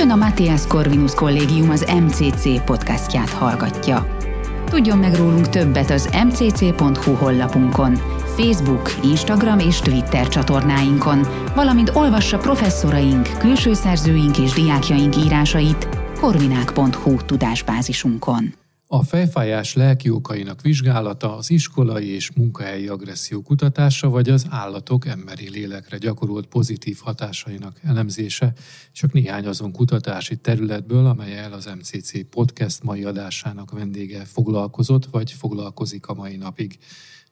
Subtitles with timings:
[0.00, 4.16] Ön a Matthias Corvinus Kollégium az MCC podcastját hallgatja.
[4.64, 7.94] Tudjon meg rólunk többet az mcc.hu honlapunkon,
[8.36, 15.88] Facebook, Instagram és Twitter csatornáinkon, valamint olvassa professzoraink, külső szerzőink és diákjaink írásait
[16.20, 18.57] korvinák.hu tudásbázisunkon.
[18.90, 25.50] A fejfájás lelki okainak vizsgálata, az iskolai és munkahelyi agresszió kutatása, vagy az állatok emberi
[25.50, 28.52] lélekre gyakorolt pozitív hatásainak elemzése,
[28.92, 36.06] csak néhány azon kutatási területből, amelyel az MCC podcast mai adásának vendége foglalkozott, vagy foglalkozik
[36.06, 36.78] a mai napig.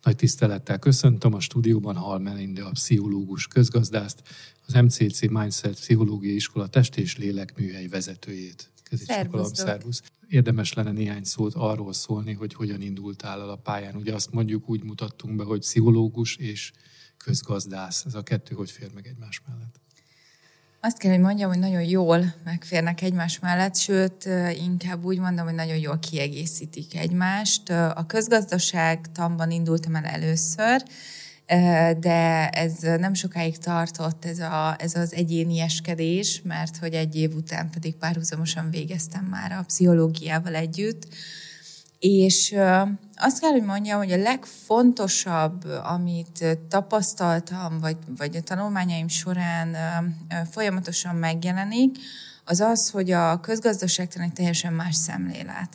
[0.02, 4.22] Nagy tisztelettel köszöntöm a stúdióban Hal Melinde, a pszichológus közgazdászt,
[4.66, 8.70] az MCC Mindset Pszichológiai Iskola test és lélekműhely vezetőjét.
[9.52, 10.02] Szervusz.
[10.28, 13.96] Érdemes lenne néhány szót arról szólni, hogy hogyan indultál el a pályán.
[13.96, 16.72] Ugye azt mondjuk úgy mutattunk be, hogy pszichológus és
[17.16, 18.04] közgazdász.
[18.04, 19.80] Ez a kettő hogy fér meg egymás mellett?
[20.80, 24.28] Azt kell, hogy mondjam, hogy nagyon jól megférnek egymás mellett, sőt,
[24.58, 27.70] inkább úgy mondom, hogy nagyon jól kiegészítik egymást.
[27.70, 30.82] A közgazdaság tanban indultam el először,
[31.98, 37.70] de ez nem sokáig tartott, ez, a, ez az egyénieskedés, mert hogy egy év után
[37.70, 41.06] pedig párhuzamosan végeztem már a pszichológiával együtt,
[41.98, 42.54] és
[43.16, 49.76] azt kell, hogy mondjam, hogy a legfontosabb, amit tapasztaltam, vagy, vagy a tanulmányaim során
[50.50, 51.98] folyamatosan megjelenik,
[52.44, 55.68] az az, hogy a közgazdaságtan egy teljesen más szemlélet.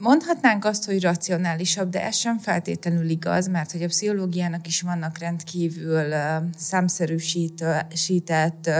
[0.00, 5.18] Mondhatnánk azt, hogy racionálisabb, de ez sem feltétlenül igaz, mert hogy a pszichológiának is vannak
[5.18, 6.14] rendkívül
[6.56, 8.70] számszerűsített,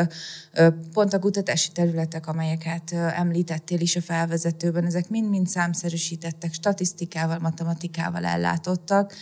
[0.93, 9.15] pont a kutatási területek, amelyeket említettél is a felvezetőben, ezek mind-mind számszerűsítettek, statisztikával, matematikával ellátottak,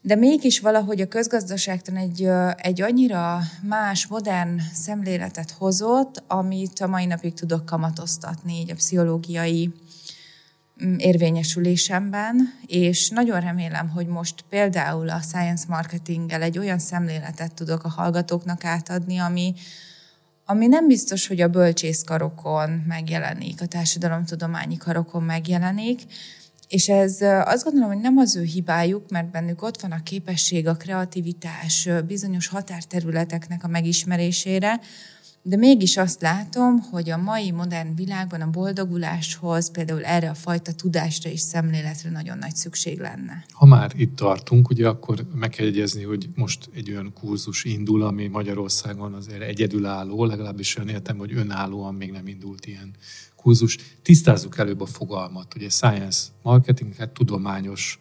[0.00, 7.06] de mégis valahogy a közgazdaságtan egy, egy annyira más, modern szemléletet hozott, amit a mai
[7.06, 9.72] napig tudok kamatoztatni így a pszichológiai
[10.96, 17.88] érvényesülésemben, és nagyon remélem, hogy most például a science marketinggel egy olyan szemléletet tudok a
[17.88, 19.54] hallgatóknak átadni, ami,
[20.46, 26.00] ami nem biztos, hogy a bölcsészkarokon megjelenik, a társadalomtudományi karokon megjelenik,
[26.68, 30.66] és ez azt gondolom, hogy nem az ő hibájuk, mert bennük ott van a képesség,
[30.66, 34.80] a kreativitás bizonyos határterületeknek a megismerésére,
[35.44, 40.72] de mégis azt látom, hogy a mai modern világban a boldoguláshoz például erre a fajta
[40.72, 43.44] tudásra és szemléletre nagyon nagy szükség lenne.
[43.50, 48.02] Ha már itt tartunk, ugye akkor meg kell jegyezni, hogy most egy olyan kurzus indul,
[48.02, 52.94] ami Magyarországon azért egyedülálló, legalábbis olyan értem, hogy önállóan még nem indult ilyen
[53.36, 53.78] kurzus.
[54.02, 57.98] Tisztázzuk előbb a fogalmat, ugye science marketing, hát tudományos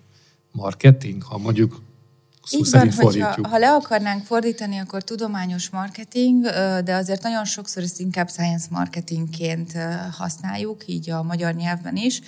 [0.52, 1.82] marketing, ha mondjuk
[2.50, 6.46] így van, hogyha, ha le akarnánk fordítani, akkor tudományos marketing,
[6.84, 9.72] de azért nagyon sokszor ezt inkább science marketingként
[10.12, 12.22] használjuk, így a magyar nyelvben is.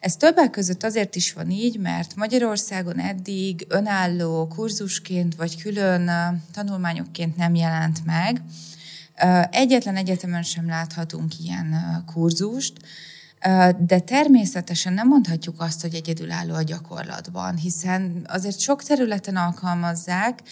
[0.00, 6.10] Ez többek között azért is van így, mert Magyarországon eddig önálló kurzusként vagy külön
[6.52, 8.42] tanulmányokként nem jelent meg.
[9.50, 12.72] Egyetlen egyetemen sem láthatunk ilyen kurzust,
[13.78, 20.42] de természetesen nem mondhatjuk azt, hogy egyedülálló a gyakorlatban, hiszen azért sok területen alkalmazzák,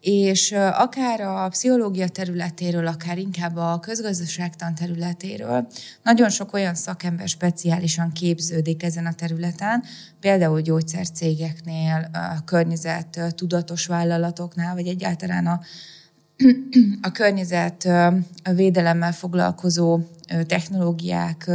[0.00, 5.66] és akár a pszichológia területéről, akár inkább a közgazdaságtan területéről
[6.02, 9.84] nagyon sok olyan szakember speciálisan képződik ezen a területen,
[10.20, 12.10] például gyógyszercégeknél,
[12.44, 15.60] környezet tudatos vállalatoknál, vagy egyáltalán a
[17.02, 17.88] a környezet
[18.54, 20.00] védelemmel foglalkozó
[20.46, 21.50] technológiák,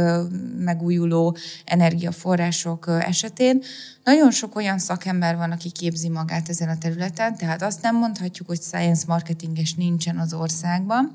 [0.58, 3.62] megújuló energiaforrások esetén.
[4.04, 8.48] Nagyon sok olyan szakember van, aki képzi magát ezen a területen, tehát azt nem mondhatjuk,
[8.48, 11.14] hogy science marketinges nincsen az országban.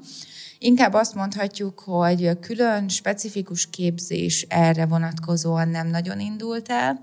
[0.59, 6.99] Inkább azt mondhatjuk, hogy külön specifikus képzés erre vonatkozóan nem nagyon indult el.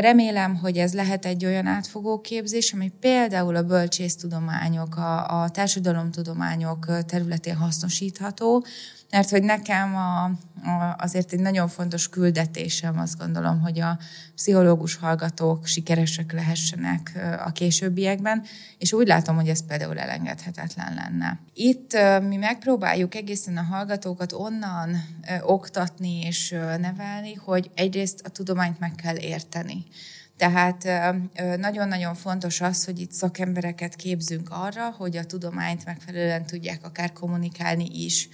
[0.00, 7.04] Remélem, hogy ez lehet egy olyan átfogó képzés, ami például a bölcsésztudományok, a, a társadalomtudományok
[7.06, 8.64] területén hasznosítható,
[9.10, 13.98] mert hogy nekem a, a, azért egy nagyon fontos küldetésem, azt gondolom, hogy a
[14.34, 17.12] pszichológus hallgatók sikeresek lehessenek
[17.44, 18.42] a későbbiekben,
[18.78, 21.38] és úgy látom, hogy ez például elengedhetetlen lenne.
[21.54, 21.96] Itt
[22.28, 25.04] mi megpróbáljuk egészen a hallgatókat onnan
[25.42, 29.84] oktatni és nevelni, hogy egyrészt a tudományt meg kell érteni.
[30.36, 30.88] Tehát
[31.58, 38.04] nagyon-nagyon fontos az, hogy itt szakembereket képzünk arra, hogy a tudományt megfelelően tudják akár kommunikálni
[38.04, 38.28] is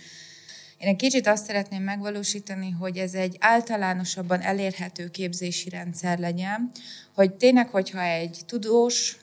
[0.78, 6.70] én egy kicsit azt szeretném megvalósítani, hogy ez egy általánosabban elérhető képzési rendszer legyen,
[7.14, 9.16] hogy tényleg, hogyha egy tudós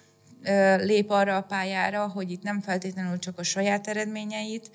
[0.78, 4.72] lép arra a pályára, hogy itt nem feltétlenül csak a saját eredményeit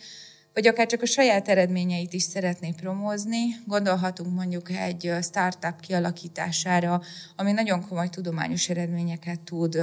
[0.59, 3.39] vagy akár csak a saját eredményeit is szeretné promózni.
[3.67, 7.03] Gondolhatunk mondjuk egy startup kialakítására,
[7.37, 9.79] ami nagyon komoly tudományos eredményeket tud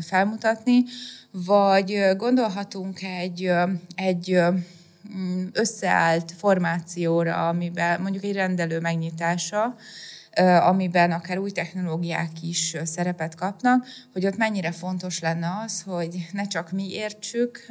[0.00, 0.82] felmutatni,
[1.30, 3.50] vagy gondolhatunk egy,
[3.94, 4.40] egy
[5.52, 9.74] összeállt formációra, amiben mondjuk egy rendelő megnyitása,
[10.60, 16.46] amiben akár új technológiák is szerepet kapnak, hogy ott mennyire fontos lenne az, hogy ne
[16.46, 17.66] csak mi értsük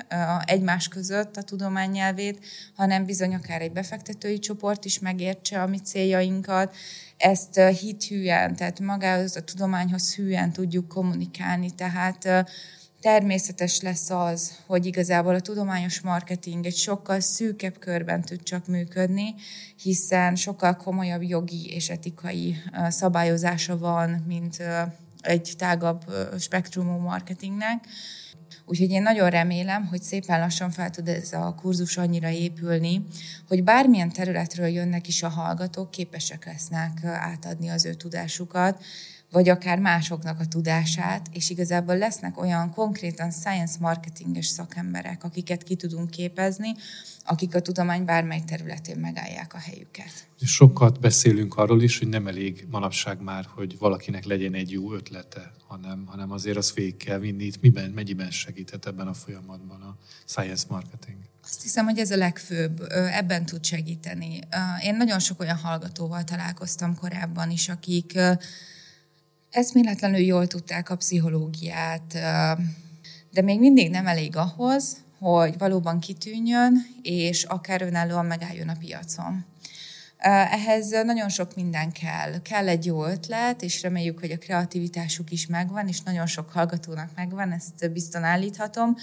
[0.45, 2.45] egymás között a tudomány nyelvét,
[2.75, 6.75] hanem bizony akár egy befektetői csoport is megértse a mi céljainkat,
[7.17, 12.45] ezt hithűen, tehát magához a tudományhoz hűen tudjuk kommunikálni, tehát
[13.01, 19.36] természetes lesz az, hogy igazából a tudományos marketing egy sokkal szűkebb körben tud csak működni,
[19.81, 22.56] hiszen sokkal komolyabb jogi és etikai
[22.89, 24.63] szabályozása van, mint
[25.21, 26.01] egy tágabb
[26.39, 27.86] spektrumú marketingnek.
[28.65, 33.06] Úgyhogy én nagyon remélem, hogy szépen lassan fel tud ez a kurzus annyira épülni,
[33.48, 38.83] hogy bármilyen területről jönnek is a hallgatók, képesek lesznek átadni az ő tudásukat,
[39.31, 45.75] vagy akár másoknak a tudását, és igazából lesznek olyan konkrétan science marketinges szakemberek, akiket ki
[45.75, 46.75] tudunk képezni,
[47.25, 50.27] akik a tudomány bármely területén megállják a helyüket.
[50.41, 55.51] Sokat beszélünk arról is, hogy nem elég manapság már, hogy valakinek legyen egy jó ötlete,
[55.67, 57.43] hanem, hanem azért az végig kell vinni.
[57.43, 61.17] Itt miben, mennyiben segített ebben a folyamatban a science marketing?
[61.43, 64.39] Azt hiszem, hogy ez a legfőbb, ebben tud segíteni.
[64.83, 68.19] Én nagyon sok olyan hallgatóval találkoztam korábban is, akik
[69.51, 72.13] eszméletlenül jól tudták a pszichológiát,
[73.31, 79.45] de még mindig nem elég ahhoz, hogy valóban kitűnjön, és akár önállóan megálljon a piacon.
[80.23, 82.41] Ehhez nagyon sok minden kell.
[82.41, 87.09] Kell egy jó ötlet, és reméljük, hogy a kreativitásuk is megvan, és nagyon sok hallgatónak
[87.15, 88.95] megvan, ezt bizton állíthatom,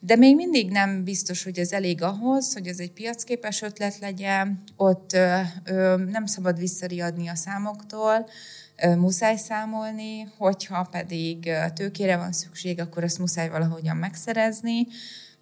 [0.00, 4.62] de még mindig nem biztos, hogy ez elég ahhoz, hogy ez egy piacképes ötlet legyen,
[4.76, 5.12] ott
[6.10, 8.28] nem szabad visszariadni a számoktól,
[8.96, 14.86] muszáj számolni, hogyha pedig tőkére van szükség, akkor azt muszáj valahogyan megszerezni,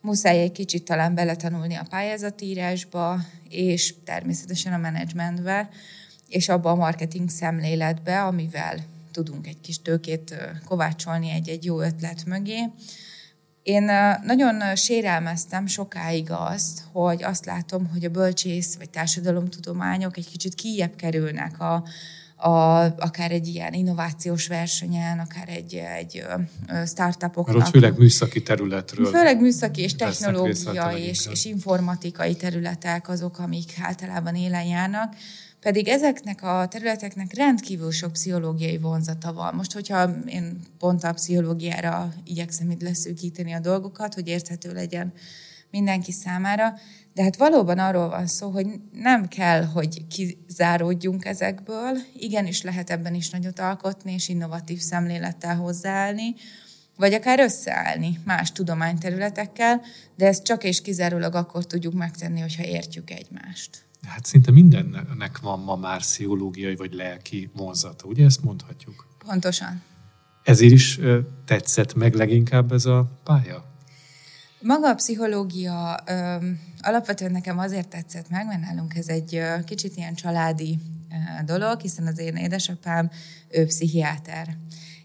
[0.03, 5.69] muszáj egy kicsit talán beletanulni a pályázatírásba, és természetesen a menedzsmentbe,
[6.29, 8.77] és abba a marketing szemléletbe, amivel
[9.11, 10.35] tudunk egy kis tőkét
[10.65, 12.59] kovácsolni egy-egy jó ötlet mögé.
[13.63, 13.91] Én
[14.23, 20.97] nagyon sérelmeztem sokáig azt, hogy azt látom, hogy a bölcsész vagy társadalomtudományok egy kicsit kijebb
[20.97, 21.85] kerülnek a,
[22.43, 26.25] a, akár egy ilyen innovációs versenyen, akár egy, egy
[26.87, 27.57] startupoknak.
[27.57, 29.07] Mert ott főleg műszaki területről.
[29.07, 35.15] Főleg műszaki és technológia és, és informatikai területek azok, amik általában élen járnak.
[35.61, 39.55] Pedig ezeknek a területeknek rendkívül sok pszichológiai vonzata van.
[39.55, 45.13] Most, hogyha én pont a pszichológiára igyekszem itt leszűkíteni a dolgokat, hogy érthető legyen
[45.71, 46.75] mindenki számára,
[47.15, 53.15] de hát valóban arról van szó, hogy nem kell, hogy kizáródjunk ezekből, igenis lehet ebben
[53.15, 56.35] is nagyot alkotni, és innovatív szemlélettel hozzáállni,
[56.97, 59.81] vagy akár összeállni más tudományterületekkel,
[60.17, 63.85] de ezt csak és kizárólag akkor tudjuk megtenni, hogyha értjük egymást.
[64.07, 69.07] Hát szinte mindennek van ma már pszichológiai vagy lelki vonzata, ugye ezt mondhatjuk?
[69.27, 69.83] Pontosan.
[70.43, 71.01] Ezért is
[71.45, 73.72] tetszett meg leginkább ez a pálya?
[74.63, 75.95] Maga a pszichológia
[76.81, 80.79] alapvetően nekem azért tetszett meg, mert nálunk ez egy kicsit ilyen családi
[81.45, 83.11] dolog, hiszen az én édesapám,
[83.51, 84.57] ő pszichiáter.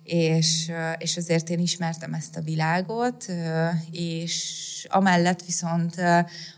[0.03, 3.25] És, és azért én ismertem ezt a világot,
[3.91, 5.95] és amellett viszont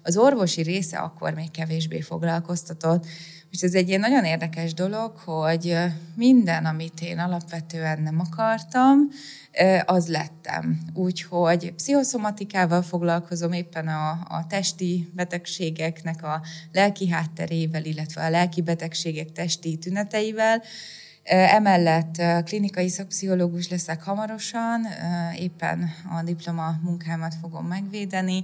[0.03, 3.05] az orvosi része akkor még kevésbé foglalkoztatott,
[3.51, 5.77] és ez egy ilyen nagyon érdekes dolog, hogy
[6.15, 8.97] minden, amit én alapvetően nem akartam,
[9.85, 10.79] az lettem.
[10.93, 16.41] Úgyhogy pszichoszomatikával foglalkozom éppen a, a testi betegségeknek a
[16.71, 20.63] lelki hátterével, illetve a lelki betegségek testi tüneteivel.
[21.23, 24.87] Emellett klinikai szakpszichológus leszek hamarosan,
[25.35, 25.89] éppen
[26.19, 28.43] a diploma munkámat fogom megvédeni,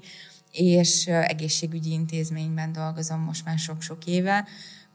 [0.51, 4.45] és egészségügyi intézményben dolgozom most már sok-sok éve,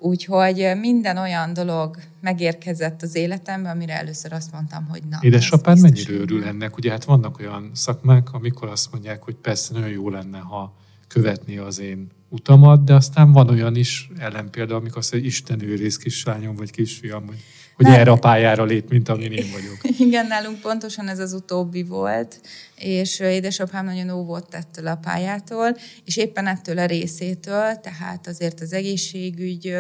[0.03, 5.19] Úgyhogy minden olyan dolog megérkezett az életembe, amire először azt mondtam, hogy na.
[5.21, 6.77] Édesapád mennyire örül ennek?
[6.77, 10.75] Ugye hát vannak olyan szakmák, amikor azt mondják, hogy persze nagyon jó lenne, ha
[11.09, 15.63] követni az én utamat, de aztán van olyan is ellenpélda, amikor azt mondja, hogy Isten
[15.63, 17.43] őrész kislányom vagy kisfiam, hogy
[17.81, 18.01] hogy Nem.
[18.01, 19.79] erre a pályára lét, mint amin én vagyok.
[20.07, 22.41] Igen, nálunk pontosan ez az utóbbi volt,
[22.77, 28.73] és édesapám nagyon óvott ettől a pályától, és éppen ettől a részétől, tehát azért az
[28.73, 29.75] egészségügy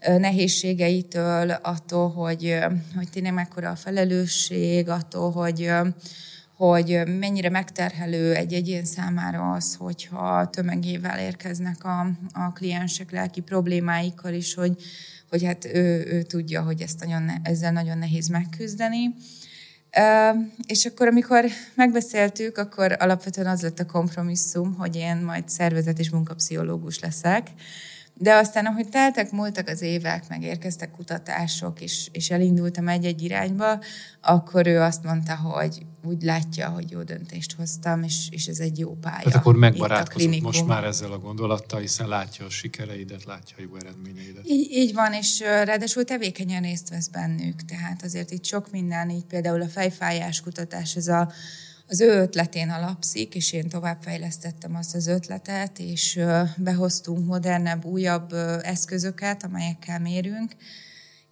[0.00, 2.58] nehézségeitől, attól, hogy,
[2.96, 5.70] hogy tényleg mekkora a felelősség, attól, hogy
[6.56, 12.00] hogy mennyire megterhelő egy egyén számára az, hogyha tömegével érkeznek a,
[12.32, 14.76] a kliensek lelki problémáikkal is, hogy,
[15.30, 19.14] hogy hát ő, ő tudja, hogy ezt nagyon, ezzel nagyon nehéz megküzdeni.
[20.66, 21.44] És akkor, amikor
[21.74, 27.48] megbeszéltük, akkor alapvetően az lett a kompromisszum, hogy én majd szervezet és munkapszichológus leszek,
[28.22, 33.80] de aztán, ahogy teltek, múltak az évek, megérkeztek kutatások, és, és elindultam egy-egy irányba,
[34.20, 38.78] akkor ő azt mondta, hogy úgy látja, hogy jó döntést hoztam, és, és ez egy
[38.78, 39.24] jó pálya.
[39.24, 43.76] Hát akkor megbarátkozott most már ezzel a gondolattal, hiszen látja a sikereidet, látja a jó
[43.76, 44.48] eredményeidet.
[44.48, 49.24] Így, így van, és ráadásul tevékenyen részt vesz bennük, tehát azért itt sok minden, így
[49.24, 51.32] például a fejfájás kutatás, ez a
[51.90, 56.20] az ő ötletén alapszik, és én továbbfejlesztettem azt az ötletet, és
[56.56, 58.32] behoztunk modernebb, újabb
[58.62, 60.52] eszközöket, amelyekkel mérünk,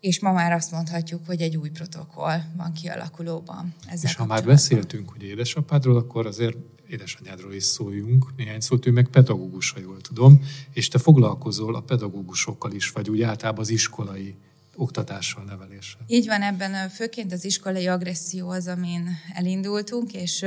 [0.00, 3.74] és ma már azt mondhatjuk, hogy egy új protokoll van kialakulóban.
[3.86, 6.56] Ezzel és ha már beszéltünk hogy édesapádról, akkor azért
[6.88, 8.36] édesanyádról is szóljunk.
[8.36, 10.40] Néhány szót, ő meg pedagógus, ha jól tudom,
[10.72, 14.36] és te foglalkozol a pedagógusokkal is, vagy úgy általában az iskolai
[14.78, 16.00] oktatással, neveléssel.
[16.06, 20.44] Így van, ebben főként az iskolai agresszió az, amin elindultunk, és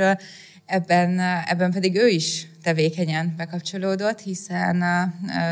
[0.66, 4.84] ebben, ebben pedig ő is tevékenyen bekapcsolódott, hiszen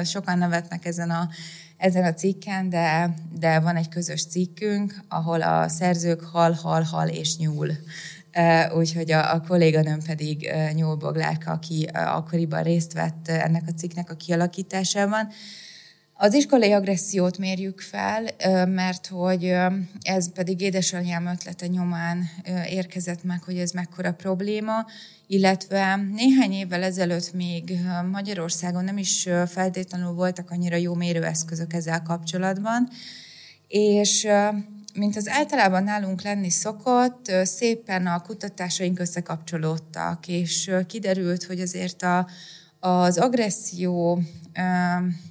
[0.05, 1.29] sokan nevetnek ezen a,
[1.77, 7.09] ezen a cikken, de, de van egy közös cikkünk, ahol a szerzők hal, hal, hal
[7.09, 7.71] és nyúl.
[8.75, 14.15] Úgyhogy a, a kolléganőm pedig Nyúl Boglárka, aki akkoriban részt vett ennek a cikknek a
[14.15, 15.29] kialakításában,
[16.23, 18.25] az iskolai agressziót mérjük fel,
[18.67, 19.55] mert hogy
[20.03, 22.23] ez pedig édesanyám ötlete nyomán
[22.69, 24.87] érkezett meg, hogy ez mekkora probléma,
[25.27, 27.79] illetve néhány évvel ezelőtt még
[28.13, 32.89] Magyarországon nem is feltétlenül voltak annyira jó mérőeszközök ezzel kapcsolatban,
[33.69, 34.27] és
[34.95, 42.27] mint az általában nálunk lenni szokott, szépen a kutatásaink összekapcsolódtak, és kiderült, hogy azért a,
[42.81, 44.23] az agresszió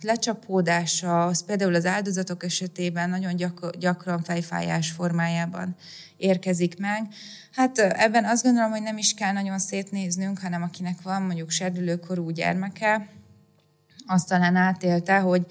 [0.01, 5.75] lecsapódása, az például az áldozatok esetében nagyon gyak- gyakran fejfájás formájában
[6.17, 7.07] érkezik meg.
[7.51, 12.29] Hát ebben azt gondolom, hogy nem is kell nagyon szétnéznünk, hanem akinek van mondjuk serdülőkorú
[12.29, 13.07] gyermeke,
[14.07, 15.45] azt talán átélte, hogy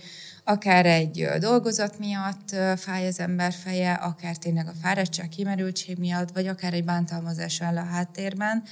[0.44, 6.46] akár egy dolgozat miatt fáj az ember feje, akár tényleg a fáradtság, kimerültség miatt, vagy
[6.46, 8.62] akár egy bántalmazás áll a háttérben,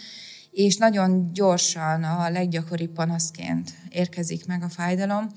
[0.56, 5.30] és nagyon gyorsan a leggyakoribb panaszként érkezik meg a fájdalom.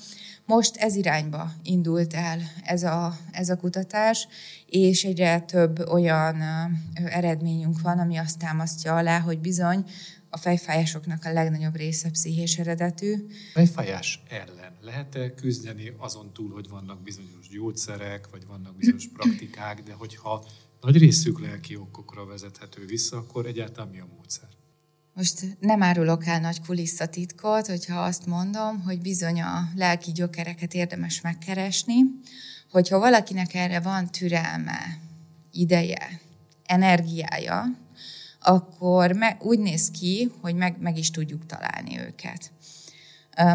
[0.46, 4.28] Most ez irányba indult el ez a, ez a kutatás,
[4.66, 6.42] és egyre több olyan
[6.94, 9.84] eredményünk van, ami azt támasztja alá, hogy bizony
[10.30, 13.16] a fejfájásoknak a legnagyobb része pszichés eredetű.
[13.54, 19.94] Fejfájás ellen lehet-e küzdeni azon túl, hogy vannak bizonyos gyógyszerek, vagy vannak bizonyos praktikák, de
[19.94, 20.46] hogyha
[20.82, 24.59] nagy részük lelki okokra vezethető vissza, akkor egyáltalán mi a módszer?
[25.20, 31.22] Most nem árulok el nagy kulisszatitkot, hogyha azt mondom, hogy bizony a lelki gyökereket érdemes
[31.22, 31.96] megkeresni,
[32.72, 34.80] hogyha valakinek erre van türelme,
[35.52, 36.22] ideje,
[36.66, 37.66] energiája,
[38.40, 42.52] akkor me, úgy néz ki, hogy meg, meg is tudjuk találni őket.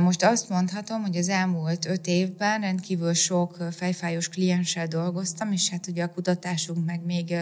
[0.00, 5.86] Most azt mondhatom, hogy az elmúlt öt évben rendkívül sok fejfájós klienssel dolgoztam, és hát
[5.86, 7.34] ugye a kutatásunk meg még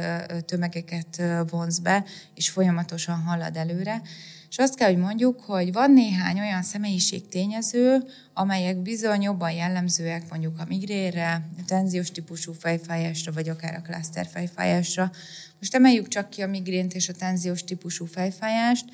[0.45, 4.03] tömegeket vonz be, és folyamatosan halad előre.
[4.51, 10.31] És azt kell, hogy mondjuk, hogy van néhány olyan személyiség tényező, amelyek bizony jobban jellemzőek
[10.31, 15.11] mondjuk a migrére, a tenziós típusú fejfájásra, vagy akár a klaszter fejfájásra.
[15.59, 18.85] Most emeljük csak ki a migrént és a tenziós típusú fejfájást,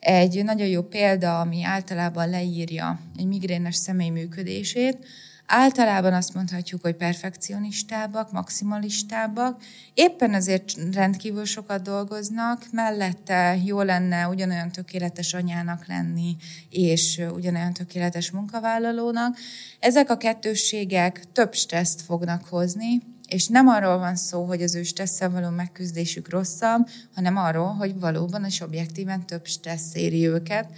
[0.00, 5.06] egy nagyon jó példa, ami általában leírja egy migrénes személy működését,
[5.50, 9.62] Általában azt mondhatjuk, hogy perfekcionistábbak, maximalistábbak,
[9.94, 16.36] éppen azért rendkívül sokat dolgoznak, mellette jó lenne ugyanolyan tökéletes anyának lenni,
[16.70, 19.36] és ugyanolyan tökéletes munkavállalónak.
[19.80, 24.82] Ezek a kettősségek több stresszt fognak hozni, és nem arról van szó, hogy az ő
[24.82, 30.68] stresszel való megküzdésük rosszabb, hanem arról, hogy valóban és objektíven több stressz éri őket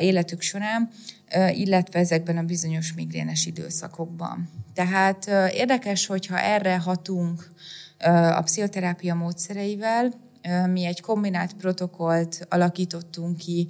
[0.00, 0.90] életük során,
[1.50, 4.50] illetve ezekben a bizonyos migrénes időszakokban.
[4.74, 7.50] Tehát érdekes, hogyha erre hatunk
[8.32, 10.12] a pszichoterápia módszereivel,
[10.70, 13.68] mi egy kombinált protokollt alakítottunk ki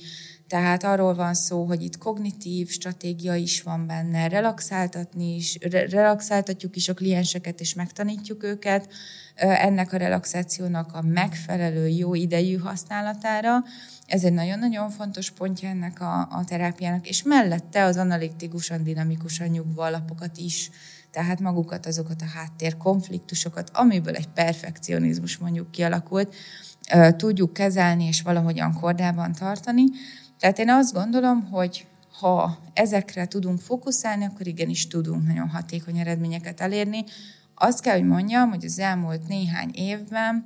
[0.48, 5.58] tehát arról van szó, hogy itt kognitív stratégia is van benne, relaxáltatni is,
[5.90, 8.88] relaxáltatjuk is a klienseket, és megtanítjuk őket
[9.34, 13.64] ennek a relaxációnak a megfelelő, jó idejű használatára.
[14.06, 19.82] Ez egy nagyon-nagyon fontos pontja ennek a, a terápiának, és mellette az analitikusan, dinamikusan nyugvó
[19.82, 20.70] alapokat is,
[21.16, 26.34] tehát magukat, azokat a háttér konfliktusokat, amiből egy perfekcionizmus mondjuk kialakult,
[27.16, 29.84] tudjuk kezelni és valahogyan kordában tartani.
[30.38, 31.86] Tehát én azt gondolom, hogy
[32.20, 37.04] ha ezekre tudunk fókuszálni, akkor igenis tudunk nagyon hatékony eredményeket elérni.
[37.54, 40.44] Azt kell, hogy mondjam, hogy az elmúlt néhány évben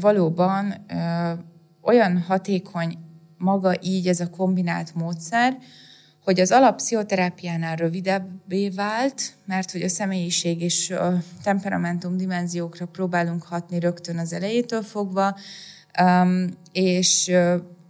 [0.00, 0.74] valóban
[1.82, 2.98] olyan hatékony
[3.36, 5.58] maga így ez a kombinált módszer,
[6.28, 13.78] hogy az alapszichoterápiánál rövidebbé vált, mert hogy a személyiség és a temperamentum dimenziókra próbálunk hatni
[13.78, 15.36] rögtön az elejétől fogva,
[16.72, 17.30] és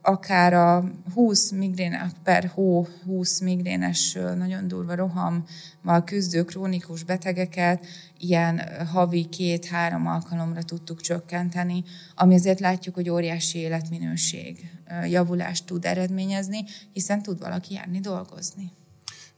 [0.08, 0.84] akár a
[1.14, 7.86] 20 migrén per hó, 20 migrénes nagyon durva rohammal küzdő krónikus betegeket
[8.18, 11.84] ilyen havi két-három alkalomra tudtuk csökkenteni,
[12.14, 14.70] ami azért látjuk, hogy óriási életminőség
[15.08, 18.72] javulást tud eredményezni, hiszen tud valaki járni dolgozni.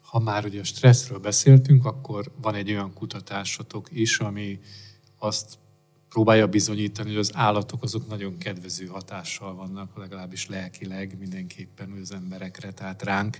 [0.00, 4.60] Ha már ugye a stresszről beszéltünk, akkor van egy olyan kutatásotok is, ami
[5.18, 5.58] azt
[6.10, 12.70] próbálja bizonyítani, hogy az állatok azok nagyon kedvező hatással vannak, legalábbis lelkileg mindenképpen az emberekre,
[12.70, 13.38] tehát ránk.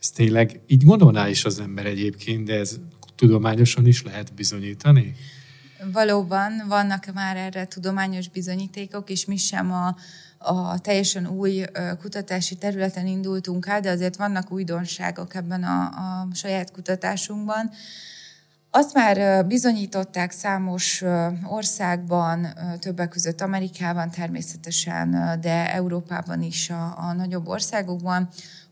[0.00, 2.78] Ez tényleg így gondolná is az ember egyébként, de ez
[3.14, 5.14] tudományosan is lehet bizonyítani?
[5.92, 9.96] Valóban vannak már erre tudományos bizonyítékok, és mi sem a,
[10.38, 11.64] a teljesen új
[12.00, 17.70] kutatási területen indultunk el, de azért vannak újdonságok ebben a, a saját kutatásunkban.
[18.72, 21.04] Azt már bizonyították számos
[21.44, 22.46] országban,
[22.78, 28.28] többek között Amerikában természetesen, de Európában is a, a nagyobb országokban,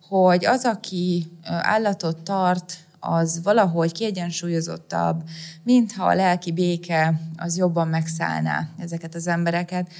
[0.08, 5.22] hogy az, aki állatot tart, az valahogy kiegyensúlyozottabb,
[5.62, 9.92] mintha a lelki béke az jobban megszállná ezeket az embereket.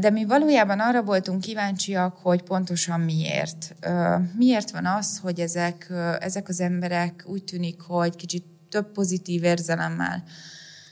[0.00, 3.74] De mi valójában arra voltunk kíváncsiak, hogy pontosan miért.
[4.36, 10.24] Miért van az, hogy ezek, ezek az emberek úgy tűnik, hogy kicsit több pozitív érzelemmel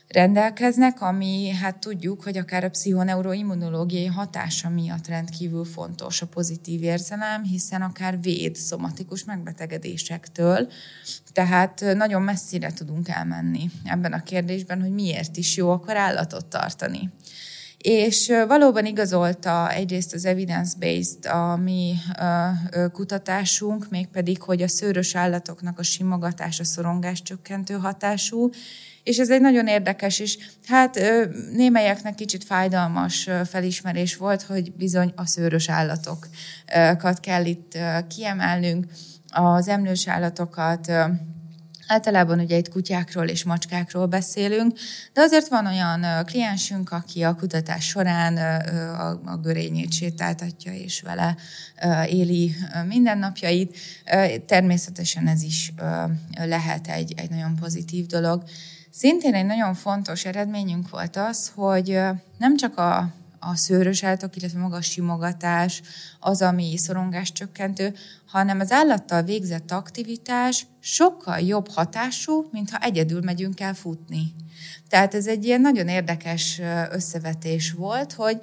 [0.09, 7.43] rendelkeznek, ami hát tudjuk, hogy akár a pszichoneuroimmunológiai hatása miatt rendkívül fontos a pozitív érzelem,
[7.43, 10.69] hiszen akár véd szomatikus megbetegedésektől,
[11.33, 17.11] tehát nagyon messzire tudunk elmenni ebben a kérdésben, hogy miért is jó akkor állatot tartani.
[17.79, 21.95] És valóban igazolta egyrészt az evidence-based a mi
[22.93, 28.51] kutatásunk, mégpedig, hogy a szőrös állatoknak a simogatás a szorongás csökkentő hatású,
[29.03, 31.01] és ez egy nagyon érdekes, és hát
[31.53, 38.87] némelyeknek kicsit fájdalmas felismerés volt, hogy bizony a szőrös állatokat kell itt kiemelnünk,
[39.29, 40.93] az emlős állatokat,
[41.87, 44.79] Általában ugye itt kutyákról és macskákról beszélünk,
[45.13, 48.37] de azért van olyan kliensünk, aki a kutatás során
[49.25, 51.37] a görényét sétáltatja és vele
[52.09, 52.55] éli
[52.89, 53.79] mindennapjait.
[54.47, 55.73] Természetesen ez is
[56.39, 58.43] lehet egy, egy nagyon pozitív dolog.
[58.91, 62.01] Szintén egy nagyon fontos eredményünk volt az, hogy
[62.39, 65.83] nem csak a a szőrös állatok, illetve maga a simogatás,
[66.21, 67.95] az, ami szorongás csökkentő,
[68.27, 74.35] hanem az állattal végzett aktivitás sokkal jobb hatású, mintha egyedül megyünk el futni.
[74.89, 78.39] Tehát ez egy ilyen nagyon érdekes összevetés volt, hogy,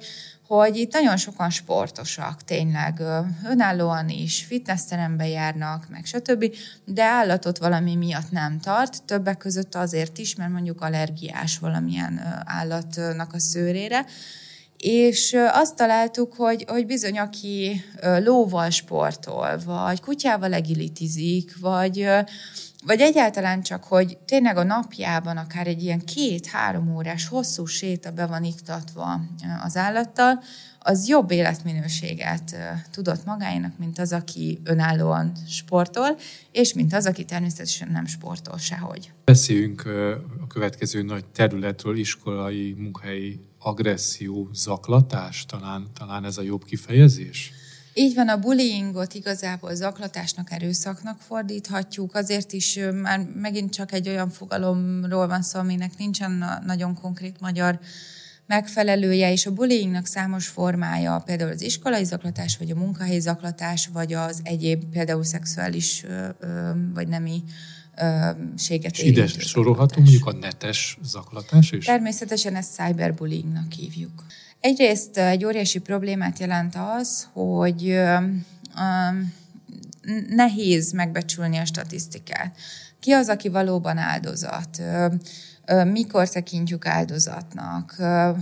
[0.46, 3.02] hogy itt nagyon sokan sportosak, tényleg
[3.44, 6.54] önállóan is, fitnessterembe járnak, meg stb.,
[6.84, 13.32] de állatot valami miatt nem tart, többek között azért is, mert mondjuk allergiás valamilyen állatnak
[13.32, 14.04] a szőrére,
[14.86, 17.84] és azt találtuk, hogy, hogy bizony, aki
[18.24, 22.08] lóval sportol, vagy kutyával egilitizik, vagy,
[22.86, 28.26] vagy egyáltalán csak, hogy tényleg a napjában akár egy ilyen két-három órás hosszú séta be
[28.26, 29.20] van iktatva
[29.64, 30.42] az állattal,
[30.78, 32.56] az jobb életminőséget
[32.90, 36.16] tudott magáénak, mint az, aki önállóan sportol,
[36.52, 39.12] és mint az, aki természetesen nem sportol sehogy.
[39.24, 39.86] Beszéljünk
[40.40, 47.52] a következő nagy területről, iskolai, munkahelyi agresszió, zaklatás, talán, talán ez a jobb kifejezés?
[47.94, 54.30] Így van, a bullyingot igazából zaklatásnak, erőszaknak fordíthatjuk, azért is már megint csak egy olyan
[54.30, 57.78] fogalomról van szó, aminek nincsen nagyon konkrét magyar
[58.46, 64.12] megfelelője, és a bullyingnak számos formája, például az iskolai zaklatás, vagy a munkahelyi zaklatás, vagy
[64.12, 66.04] az egyéb, például szexuális
[66.94, 67.42] vagy nemi
[68.58, 71.84] séget És ide sorolhatunk mondjuk a netes zaklatás is?
[71.84, 74.24] Természetesen ezt cyberbullyingnak hívjuk.
[74.60, 77.98] Egyrészt egy óriási problémát jelent az, hogy
[80.28, 82.56] nehéz megbecsülni a statisztikát.
[83.00, 84.82] Ki az, aki valóban áldozat?
[85.92, 87.94] Mikor tekintjük áldozatnak.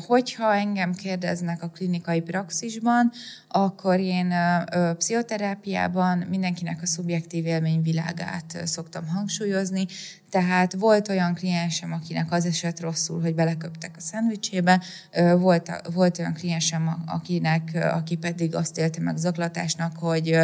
[0.07, 3.13] Hogyha engem kérdeznek a klinikai praxisban,
[3.49, 4.35] akkor én
[4.97, 9.87] pszichoterápiában mindenkinek a szubjektív élményvilágát szoktam hangsúlyozni,
[10.33, 14.83] tehát volt olyan kliensem, akinek az esett rosszul, hogy beleköptek a szendvicsébe,
[15.37, 20.39] volt, volt olyan kliensem, akinek, aki pedig azt élte meg zaklatásnak, hogy,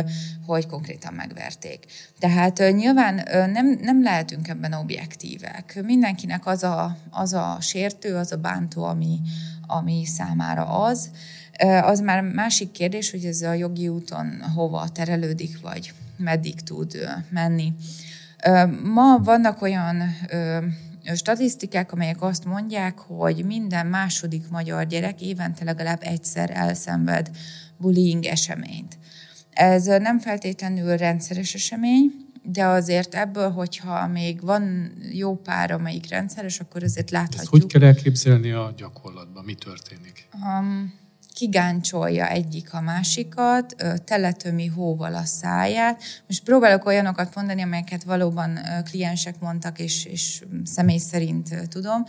[0.46, 1.86] hogy konkrétan megverték.
[2.18, 3.14] Tehát nyilván
[3.52, 5.80] nem, nem lehetünk ebben objektívek.
[5.84, 9.20] Mindenkinek az a, az a sértő, az a bántó, ami,
[9.66, 11.10] ami számára az.
[11.82, 17.72] Az már másik kérdés, hogy ez a jogi úton hova terelődik, vagy meddig tud menni.
[18.82, 20.02] Ma vannak olyan
[21.14, 27.30] statisztikák, amelyek azt mondják, hogy minden második magyar gyerek évente legalább egyszer elszenved
[27.76, 28.98] bullying eseményt.
[29.50, 36.60] Ez nem feltétlenül rendszeres esemény, de azért ebből, hogyha még van jó pár, amelyik rendszeres,
[36.60, 37.40] akkor azért láthatjuk.
[37.42, 39.44] Ezt hogy kell elképzelni a gyakorlatban?
[39.44, 40.28] Mi történik?
[40.32, 40.94] Um,
[41.38, 43.74] kigáncsolja egyik a másikat,
[44.04, 46.02] teletömi hóval a száját.
[46.26, 48.58] Most próbálok olyanokat mondani, amelyeket valóban
[48.90, 52.04] kliensek mondtak, és, és személy szerint tudom.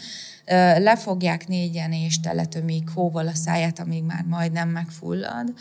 [0.78, 5.54] Lefogják négyen, és teletömik hóval a száját, amíg már majdnem megfullad.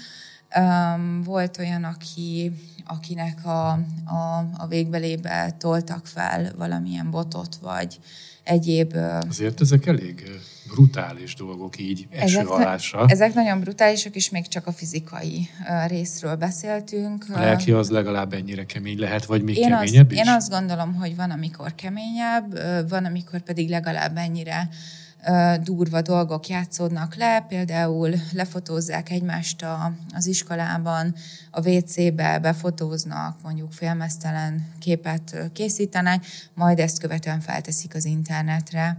[1.24, 2.52] Volt olyan, aki,
[2.86, 3.70] akinek a,
[4.04, 8.00] a, a végbelébe toltak fel valamilyen botot, vagy
[8.42, 8.96] egyéb...
[9.28, 13.04] Azért ezek elég brutális dolgok így eső ezek, alásra.
[13.08, 15.48] Ezek nagyon brutálisak, és még csak a fizikai
[15.86, 17.24] részről beszéltünk.
[17.34, 20.18] A lelki az legalább ennyire kemény lehet, vagy még én keményebb azt, is?
[20.18, 24.68] Én azt gondolom, hogy van, amikor keményebb, van, amikor pedig legalább ennyire
[25.62, 31.14] durva dolgok játszódnak le, például lefotózzák egymást a, az iskolában,
[31.50, 38.98] a WC-be befotóznak, mondjuk félmeztelen képet készítenek, majd ezt követően felteszik az internetre.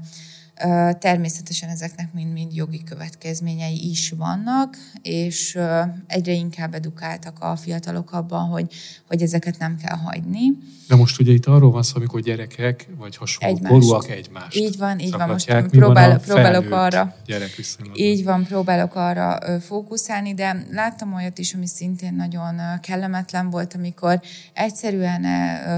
[1.00, 5.60] Természetesen ezeknek mind-mind jogi következményei is vannak, és
[6.08, 8.74] egyre inkább edukáltak a fiatalok abban, hogy,
[9.08, 10.52] hogy ezeket nem kell hagyni.
[10.88, 13.74] De most ugye itt arról van szó, amikor gyerekek, vagy hasonló egymást.
[13.74, 15.28] korúak egymást Így van, így van.
[15.30, 17.16] Most próbál, próbálok arra.
[17.26, 17.60] Gyerek
[17.94, 24.22] így van, próbálok arra fókuszálni, de láttam olyat is, ami szintén nagyon kellemetlen volt, amikor
[24.54, 25.22] egyszerűen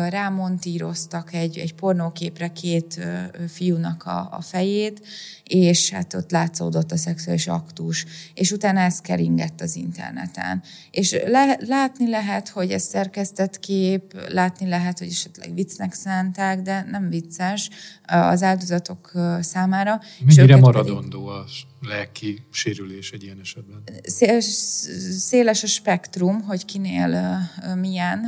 [0.09, 2.99] rámontíroztak egy, egy pornóképre két
[3.47, 4.70] fiúnak a, a fejét,
[5.43, 10.63] és hát ott látszódott a szexuális aktus, és utána ez keringett az interneten.
[10.91, 16.85] És le, látni lehet, hogy ez szerkesztett kép, látni lehet, hogy esetleg viccnek szánták, de
[16.91, 17.69] nem vicces
[18.05, 20.01] az áldozatok számára.
[20.25, 21.41] Mennyire maradandó pedig...
[21.43, 21.70] az?
[21.81, 23.83] Lelki sérülés egy ilyen esetben?
[25.17, 27.39] Széles a spektrum, hogy kinél
[27.75, 28.25] milyen,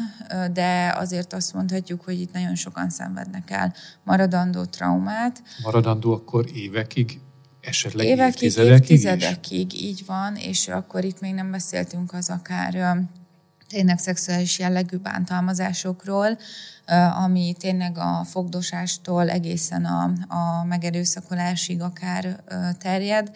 [0.54, 5.44] de azért azt mondhatjuk, hogy itt nagyon sokan szenvednek el maradandó traumát.
[5.64, 7.20] Maradandó akkor évekig,
[7.62, 12.98] esetleg évekig, évtizedekig, évtizedekig, így van, és akkor itt még nem beszéltünk az akár
[13.74, 16.38] tényleg szexuális jellegű bántalmazásokról,
[17.26, 22.44] ami tényleg a fogdosástól egészen a, a megerőszakolásig akár
[22.78, 23.32] terjed.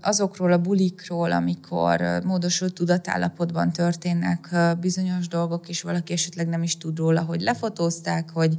[0.00, 4.48] Azokról a bulikról, amikor módosult tudatállapotban történnek
[4.80, 8.56] bizonyos dolgok, és valaki esetleg nem is tud róla, hogy lefotózták, hogy,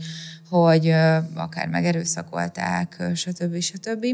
[0.50, 0.90] hogy
[1.36, 3.60] akár megerőszakolták, stb.
[3.60, 4.06] stb.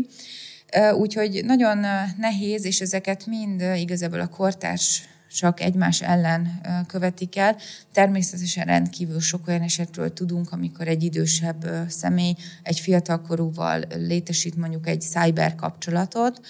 [0.98, 1.86] Úgyhogy nagyon
[2.18, 7.56] nehéz, és ezeket mind igazából a kortárs csak egymás ellen követik el.
[7.94, 15.02] Természetesen rendkívül sok olyan esetről tudunk, amikor egy idősebb személy egy fiatalkorúval létesít mondjuk egy
[15.02, 16.42] cyber kapcsolatot,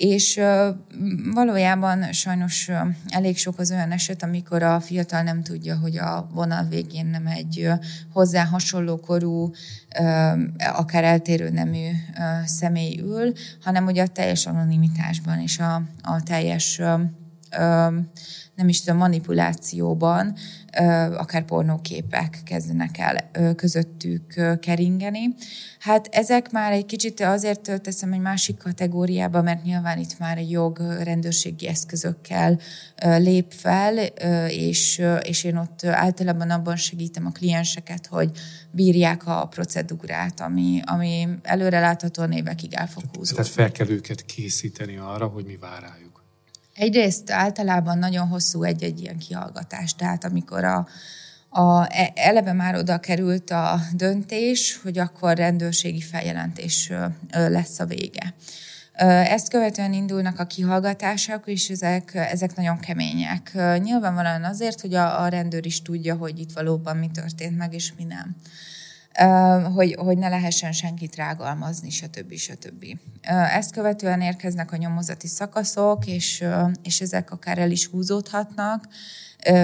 [0.00, 0.40] és
[1.34, 2.70] valójában sajnos
[3.08, 7.26] elég sok az olyan eset, amikor a fiatal nem tudja, hogy a vonal végén nem
[7.26, 7.68] egy
[8.12, 9.50] hozzá hasonló korú,
[10.58, 11.88] akár eltérő nemű
[12.44, 16.80] személy ül, hanem ugye a teljes anonimitásban és a, a teljes
[18.54, 20.34] nem is tudom, manipulációban
[21.16, 25.34] akár pornóképek kezdenek el közöttük keringeni.
[25.78, 30.50] Hát ezek már egy kicsit azért teszem egy másik kategóriába, mert nyilván itt már egy
[30.50, 32.58] jog rendőrségi eszközökkel
[32.96, 33.98] lép fel,
[34.48, 38.30] és, és én ott általában abban segítem a klienseket, hogy
[38.70, 43.30] bírják a procedúrát, ami, ami előreláthatóan évekig el fog húzódni.
[43.34, 46.09] Tehát fel kell őket készíteni arra, hogy mi vár rájuk.
[46.80, 50.86] Egyrészt általában nagyon hosszú egy-egy ilyen kihallgatás, tehát amikor a,
[51.48, 56.92] a, e, eleve már oda került a döntés, hogy akkor rendőrségi feljelentés
[57.30, 58.34] lesz a vége.
[58.92, 63.52] Ezt követően indulnak a kihallgatások, és ezek, ezek nagyon kemények.
[63.78, 67.92] Nyilvánvalóan azért, hogy a, a rendőr is tudja, hogy itt valóban mi történt meg, és
[67.96, 68.36] mi nem.
[69.74, 72.34] Hogy, hogy ne lehessen senkit rágalmazni, stb.
[72.34, 72.84] stb.
[73.56, 76.44] Ezt követően érkeznek a nyomozati szakaszok, és,
[76.82, 78.88] és ezek akár el is húzódhatnak.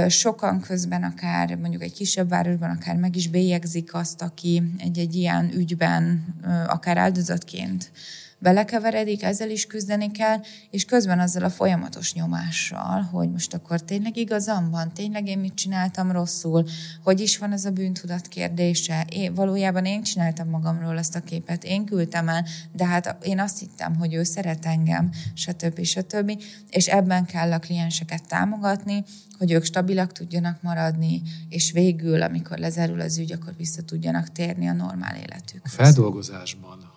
[0.09, 5.51] Sokan közben akár mondjuk egy kisebb városban akár meg is bélyegzik azt, aki egy-egy ilyen
[5.55, 6.25] ügyben
[6.67, 7.91] akár áldozatként
[8.39, 14.17] belekeveredik, ezzel is küzdeni kell, és közben azzal a folyamatos nyomással, hogy most akkor tényleg
[14.17, 16.65] igazam van, tényleg én mit csináltam rosszul,
[17.03, 21.65] hogy is van ez a bűntudat kérdése, én, valójában én csináltam magamról azt a képet,
[21.65, 25.83] én küldtem el, de hát én azt hittem, hogy ő szeret engem, stb.
[25.83, 26.43] stb.
[26.71, 29.05] És ebben kell a klienseket támogatni,
[29.39, 34.69] hogy ők stabilak tudjanak maradni, és végül, amikor lezárul az ügy, akkor vissza tudjanak térni
[34.69, 35.61] a normál életük.
[35.65, 36.95] A feldolgozásban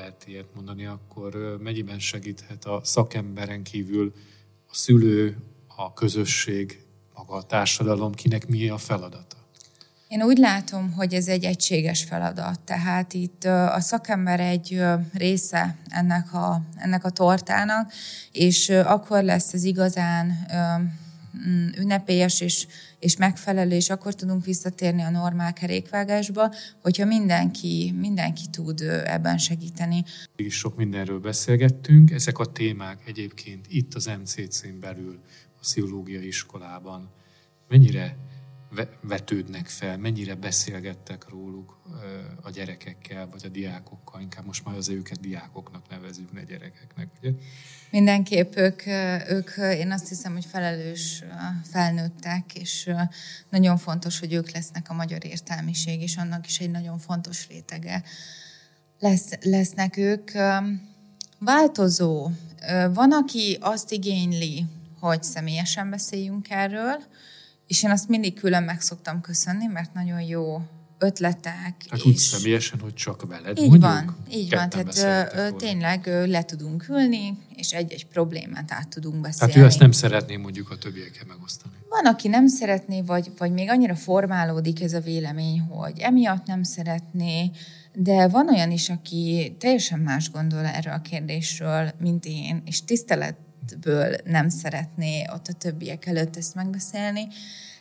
[0.00, 4.12] lehet ilyet mondani, akkor mennyiben segíthet a szakemberen kívül
[4.70, 5.36] a szülő,
[5.76, 6.84] a közösség,
[7.14, 9.36] maga a társadalom, kinek mi a feladata?
[10.08, 14.82] Én úgy látom, hogy ez egy egységes feladat, tehát itt a szakember egy
[15.12, 17.92] része ennek a, ennek a tortának,
[18.32, 20.46] és akkor lesz ez igazán
[21.78, 22.66] ünnepélyes és,
[22.98, 30.04] és megfelelő, és akkor tudunk visszatérni a normál kerékvágásba, hogyha mindenki, mindenki tud ebben segíteni.
[30.36, 32.10] Is sok mindenről beszélgettünk.
[32.10, 35.18] Ezek a témák egyébként itt az MCC-n belül,
[35.56, 37.10] a pszichológiai iskolában
[37.68, 38.16] mennyire
[39.00, 41.78] vetődnek fel, mennyire beszélgettek róluk
[42.42, 47.08] a gyerekekkel, vagy a diákokkal, inkább most már az őket diákoknak nevezünk, ne gyerekeknek.
[47.18, 47.30] Ugye?
[47.90, 48.86] Mindenképp ők,
[49.28, 51.24] ők, én azt hiszem, hogy felelős
[51.70, 52.90] felnőttek, és
[53.48, 58.02] nagyon fontos, hogy ők lesznek a magyar értelmiség, és annak is egy nagyon fontos rétege
[58.98, 60.30] lesz, lesznek ők.
[61.38, 62.30] Változó.
[62.92, 64.66] Van, aki azt igényli,
[64.98, 67.04] hogy személyesen beszéljünk erről,
[67.70, 70.62] és én azt mindig külön meg szoktam köszönni, mert nagyon jó
[70.98, 71.74] ötletek.
[71.88, 72.04] Hát és...
[72.04, 74.68] úgy személyesen, hogy csak veled Így mondjuk, van, így van.
[74.68, 79.52] Tehát ö, tényleg ö, le tudunk ülni, és egy-egy problémát át tudunk beszélni.
[79.52, 81.74] Tehát ő ezt nem szeretné mondjuk a többiekkel megosztani.
[81.88, 86.62] Van, aki nem szeretné, vagy, vagy még annyira formálódik ez a vélemény, hogy emiatt nem
[86.62, 87.50] szeretné,
[87.92, 92.84] de van olyan is, aki teljesen más gondol erről a kérdésről, mint én, és
[93.70, 97.28] tiszteletből nem szeretné ott a többiek előtt ezt megbeszélni.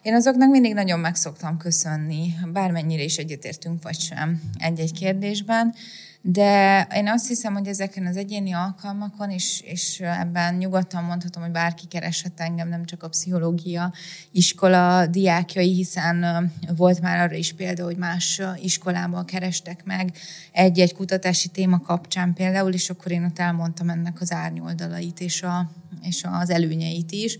[0.01, 5.75] Én azoknak mindig nagyon meg szoktam köszönni, bármennyire is egyetértünk vagy sem egy-egy kérdésben,
[6.21, 11.51] de én azt hiszem, hogy ezeken az egyéni alkalmakon, és, és ebben nyugodtan mondhatom, hogy
[11.51, 13.93] bárki kereshet engem, nem csak a pszichológia
[14.31, 20.11] iskola diákjai, hiszen volt már arra is példa, hogy más iskolában kerestek meg
[20.51, 25.71] egy-egy kutatási téma kapcsán például, és akkor én ott elmondtam ennek az árnyoldalait és, a,
[26.01, 27.37] és az előnyeit is.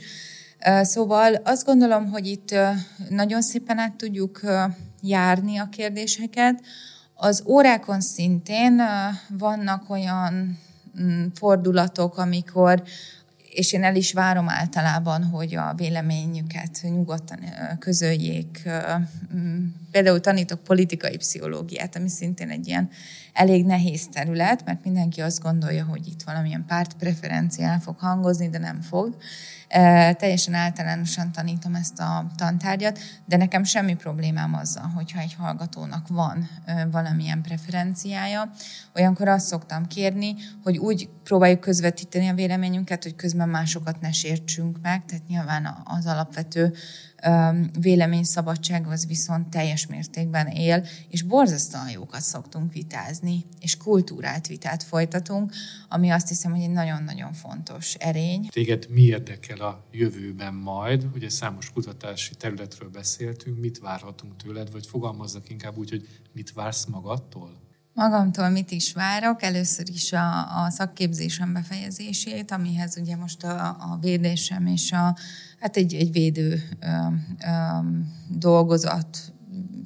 [0.82, 2.56] Szóval azt gondolom, hogy itt
[3.10, 4.42] nagyon szépen át tudjuk
[5.02, 6.62] járni a kérdéseket.
[7.22, 8.82] Az órákon szintén
[9.38, 10.60] vannak olyan
[11.02, 12.84] mm, fordulatok, amikor
[13.54, 17.40] és én el is várom általában, hogy a véleményüket nyugodtan
[17.80, 18.70] közöljék.
[19.36, 22.90] Mm, például tanítok politikai pszichológiát, ami szintén egy ilyen
[23.34, 28.82] elég nehéz terület, mert mindenki azt gondolja, hogy itt valamilyen pártpreferenciál fog hangozni, de nem
[28.82, 29.18] fog.
[30.18, 36.50] Teljesen általánosan tanítom ezt a tantárgyat, de nekem semmi problémám azzal, hogyha egy hallgatónak van
[36.92, 38.52] valamilyen preferenciája.
[38.96, 44.78] Olyankor azt szoktam kérni, hogy úgy próbáljuk közvetíteni a véleményünket, hogy közben másokat ne sértsünk
[44.82, 46.74] meg, tehát nyilván az alapvető
[47.80, 55.54] véleményszabadság az viszont teljes mértékben él, és borzasztóan jókat szoktunk vitázni, és kultúrált vitát folytatunk,
[55.90, 58.48] ami azt hiszem, hogy egy nagyon-nagyon fontos erény.
[58.52, 61.06] Téged mi érdekel a jövőben majd?
[61.14, 66.86] Ugye számos kutatási területről beszéltünk, mit várhatunk tőled, vagy fogalmazzak inkább úgy, hogy mit vársz
[66.86, 67.68] magadtól?
[68.00, 69.44] Magamtól mit is várok?
[69.44, 75.18] Először is a, a szakképzésem befejezését, amihez ugye most a, a védésem és a,
[75.60, 77.80] hát egy, egy védő ö, ö,
[78.28, 79.18] dolgozat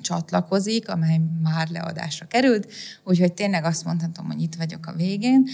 [0.02, 2.71] csatlakozik, amely már leadásra került,
[3.04, 5.47] úgyhogy tényleg azt mondhatom, hogy itt vagyok a végén.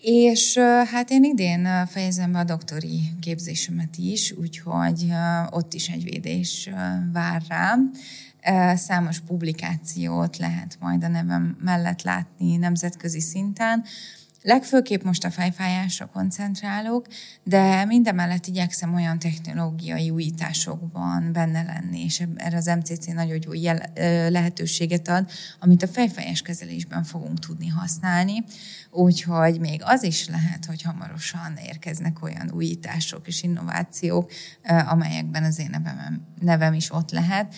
[0.00, 0.58] És
[0.92, 5.12] hát én idén fejezem be a doktori képzésemet is, úgyhogy
[5.50, 6.70] ott is egy védés
[7.12, 7.92] vár rám.
[8.74, 13.84] Számos publikációt lehet majd a nevem mellett látni nemzetközi szinten.
[14.42, 17.06] Legfőképp most a fejfájásra koncentrálok,
[17.42, 23.72] de mindemellett igyekszem olyan technológiai újításokban benne lenni, és erre az MCC nagyon jó
[24.28, 25.30] lehetőséget ad,
[25.60, 28.44] amit a fejfájás kezelésben fogunk tudni használni.
[28.96, 34.30] Úgyhogy még az is lehet, hogy hamarosan érkeznek olyan újítások és innovációk,
[34.86, 37.54] amelyekben az én nevem, nevem is ott lehet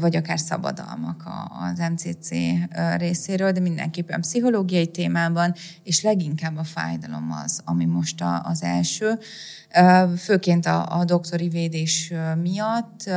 [0.00, 1.24] vagy akár szabadalmak
[1.72, 2.30] az MCC
[2.96, 9.18] részéről, de mindenképpen pszichológiai témában, és leginkább a fájdalom az, ami most az első.
[10.18, 13.10] Főként a, a doktori védés miatt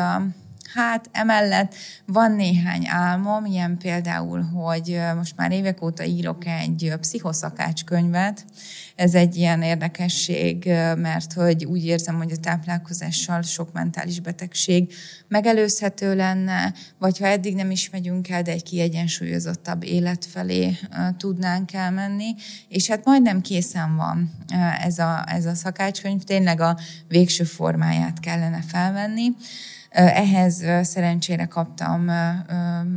[0.77, 7.83] Hát emellett van néhány álmom, ilyen például, hogy most már évek óta írok egy pszichoszakács
[7.83, 8.45] könyvet.
[8.95, 14.93] Ez egy ilyen érdekesség, mert hogy úgy érzem, hogy a táplálkozással sok mentális betegség
[15.27, 20.77] megelőzhető lenne, vagy ha eddig nem is megyünk el, de egy kiegyensúlyozottabb élet felé
[21.17, 22.35] tudnánk elmenni.
[22.67, 24.31] És hát majdnem készen van
[24.83, 29.31] ez a, ez a szakácskönyv, tényleg a végső formáját kellene felvenni.
[29.89, 32.05] Ehhez szerencsére kaptam,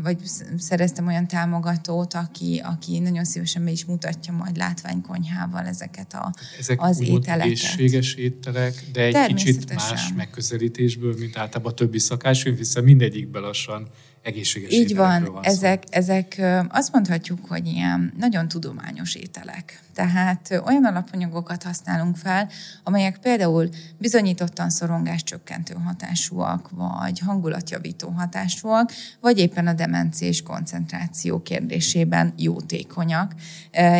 [0.02, 0.16] vagy
[0.58, 6.82] szereztem olyan támogatót, aki, aki nagyon szívesen be is mutatja majd látványkonyhával ezeket a, Ezek
[6.82, 7.44] az ételeket.
[7.44, 13.88] egészséges ételek, de egy kicsit más megközelítésből, mint általában a többi szakácskönyv, hiszen mindegyikben lassan
[14.22, 19.82] egészséges Így van, van ezek, ezek azt mondhatjuk, hogy ilyen nagyon tudományos ételek.
[19.94, 22.48] Tehát olyan alapanyagokat használunk fel,
[22.84, 32.32] amelyek például bizonyítottan szorongáscsökkentő hatásúak, vagy hangulatjavító hatásúak, vagy éppen a demencia és koncentráció kérdésében
[32.36, 33.34] jótékonyak,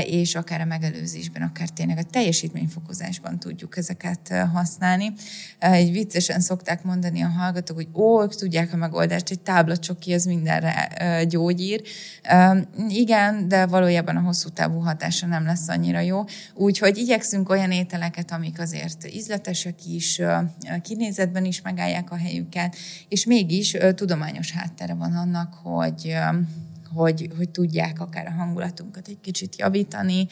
[0.05, 5.13] és akár a megelőzésben, akár tényleg a teljesítményfokozásban tudjuk ezeket használni.
[5.59, 10.25] Egy viccesen szokták mondani a hallgatók, hogy ó, ők tudják a megoldást, egy táblacsoki az
[10.25, 11.83] mindenre gyógyír.
[12.89, 16.25] Igen, de valójában a hosszú távú hatása nem lesz annyira jó.
[16.55, 20.21] Úgyhogy igyekszünk olyan ételeket, amik azért ízletesek is,
[20.83, 22.77] kinézetben is megállják a helyüket,
[23.09, 26.17] és mégis tudományos háttere van annak, hogy
[26.95, 30.27] hogy, hogy tudják akár a hangulatunkat egy kicsit javítani,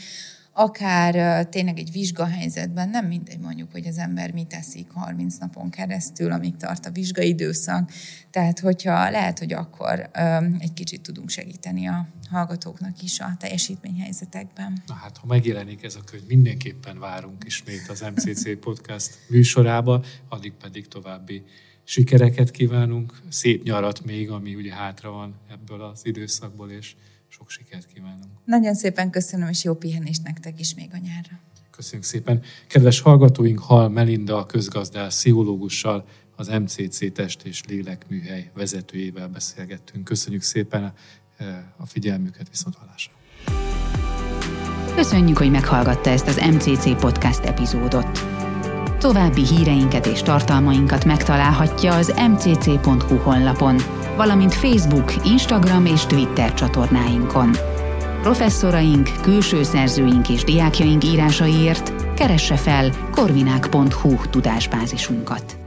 [0.59, 6.33] akár tényleg egy vizsgahelyzetben, nem mindegy mondjuk, hogy az ember mit teszik 30 napon keresztül,
[6.33, 7.91] amíg tart a vizsgaidőszak.
[8.31, 10.11] Tehát, hogyha lehet, hogy akkor
[10.59, 14.83] egy kicsit tudunk segíteni a hallgatóknak is a teljesítményhelyzetekben.
[14.87, 20.53] Na hát, ha megjelenik ez a könyv, mindenképpen várunk ismét az MCC Podcast műsorába, addig
[20.53, 21.43] pedig további
[21.85, 26.95] sikereket kívánunk, szép nyarat még, ami ugye hátra van ebből az időszakból, és
[27.29, 28.31] sok sikert kívánunk.
[28.45, 31.41] Nagyon szépen köszönöm, és jó pihenést nektek is még a nyárra.
[31.71, 32.43] Köszönjük szépen.
[32.67, 36.05] Kedves hallgatóink, Hal Melinda közgazdás pszichológussal,
[36.37, 40.05] az MCC Test és Lélekműhely vezetőjével beszélgettünk.
[40.05, 40.93] Köszönjük szépen
[41.77, 43.13] a figyelmüket, viszont hallásra.
[44.95, 48.19] Köszönjük, hogy meghallgatta ezt az MCC podcast epizódot.
[48.99, 53.77] További híreinket és tartalmainkat megtalálhatja az mcc.hu honlapon,
[54.19, 57.51] valamint Facebook, Instagram és Twitter csatornáinkon.
[58.23, 65.58] Professzoraink, külső szerzőink és diákjaink írásaiért keresse fel korvinák.hu tudásbázisunkat.